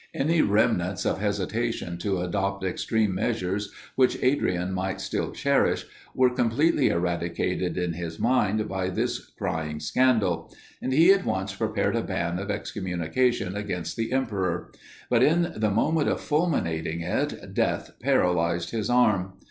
[0.15, 5.85] Any remnants of hesitation to adopt extreme measures which Adrian might still cherish,
[6.15, 10.51] were completely eradicated in his mind by this crying scandal;
[10.81, 14.71] and he at once prepared a ban of excommunication against the emperor;
[15.07, 19.33] but in the moment of fulminating it, death paralysed his arm.